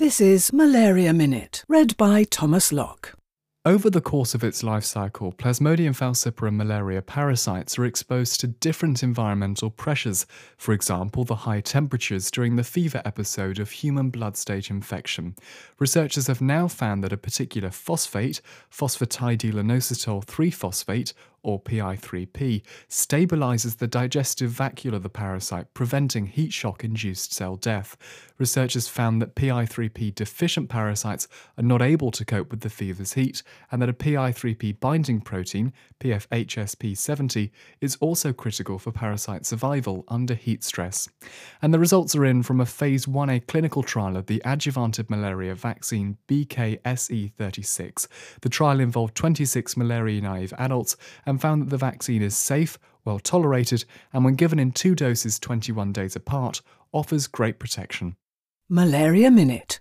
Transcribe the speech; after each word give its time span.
This 0.00 0.18
is 0.18 0.50
Malaria 0.50 1.12
Minute, 1.12 1.62
read 1.68 1.94
by 1.98 2.24
Thomas 2.24 2.72
Locke. 2.72 3.12
Over 3.66 3.90
the 3.90 4.00
course 4.00 4.34
of 4.34 4.42
its 4.42 4.62
life 4.62 4.84
cycle, 4.84 5.30
Plasmodium 5.30 5.94
falciparum 5.94 6.56
malaria 6.56 7.02
parasites 7.02 7.78
are 7.78 7.84
exposed 7.84 8.40
to 8.40 8.46
different 8.46 9.02
environmental 9.02 9.68
pressures, 9.68 10.24
for 10.56 10.72
example, 10.72 11.24
the 11.24 11.34
high 11.34 11.60
temperatures 11.60 12.30
during 12.30 12.56
the 12.56 12.64
fever 12.64 13.02
episode 13.04 13.58
of 13.58 13.70
human 13.70 14.08
blood 14.08 14.38
stage 14.38 14.70
infection. 14.70 15.36
Researchers 15.78 16.28
have 16.28 16.40
now 16.40 16.66
found 16.66 17.04
that 17.04 17.12
a 17.12 17.18
particular 17.18 17.68
phosphate, 17.68 18.40
phosphatidylinositol 18.72 20.24
3 20.24 20.50
phosphate, 20.50 21.12
or 21.42 21.60
PI3P, 21.60 22.62
stabilizes 22.88 23.78
the 23.78 23.86
digestive 23.86 24.50
vacuole 24.50 24.94
of 24.94 25.02
the 25.02 25.08
parasite, 25.08 25.72
preventing 25.74 26.26
heat 26.26 26.52
shock 26.52 26.84
induced 26.84 27.32
cell 27.32 27.56
death. 27.56 27.96
Researchers 28.38 28.88
found 28.88 29.20
that 29.20 29.34
PI3P 29.34 30.14
deficient 30.14 30.68
parasites 30.68 31.28
are 31.58 31.62
not 31.62 31.82
able 31.82 32.10
to 32.10 32.24
cope 32.24 32.50
with 32.50 32.60
the 32.60 32.70
fever's 32.70 33.12
heat, 33.12 33.42
and 33.70 33.82
that 33.82 33.88
a 33.88 33.92
PI3P 33.92 34.80
binding 34.80 35.20
protein, 35.20 35.72
PFHSP70, 36.00 37.50
is 37.80 37.96
also 38.00 38.32
critical 38.32 38.78
for 38.78 38.92
parasite 38.92 39.44
survival 39.44 40.04
under 40.08 40.34
heat 40.34 40.64
stress. 40.64 41.08
And 41.60 41.74
the 41.74 41.78
results 41.78 42.16
are 42.16 42.24
in 42.24 42.42
from 42.42 42.60
a 42.60 42.66
phase 42.66 43.06
1A 43.06 43.46
clinical 43.46 43.82
trial 43.82 44.16
of 44.16 44.26
the 44.26 44.40
adjuvanted 44.44 45.10
malaria 45.10 45.54
vaccine 45.54 46.16
BKSE36. 46.28 48.08
The 48.40 48.48
trial 48.48 48.80
involved 48.80 49.14
26 49.14 49.76
malaria 49.76 50.20
naive 50.22 50.54
adults 50.58 50.96
and 51.30 51.40
found 51.40 51.62
that 51.62 51.70
the 51.70 51.78
vaccine 51.78 52.20
is 52.20 52.36
safe, 52.36 52.78
well 53.04 53.18
tolerated, 53.18 53.84
and 54.12 54.24
when 54.24 54.34
given 54.34 54.58
in 54.58 54.72
two 54.72 54.94
doses 54.94 55.38
21 55.38 55.92
days 55.92 56.16
apart, 56.16 56.60
offers 56.92 57.26
great 57.26 57.58
protection. 57.58 58.16
Malaria 58.68 59.30
Minute 59.30 59.80